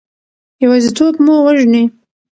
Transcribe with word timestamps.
یوازیتوب 0.63 1.15
مو 1.25 1.35
وژني. 1.45 1.83